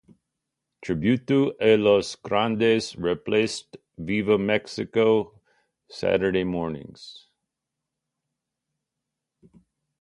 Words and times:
Tributo 0.83 1.51
A 1.61 1.77
Los 1.77 2.15
Grandes 2.23 2.95
replaced 2.95 3.77
Viva 3.99 4.35
Mexico 4.39 5.25
for 5.35 5.39
Saturday 5.91 6.43
Mornings. 6.43 7.27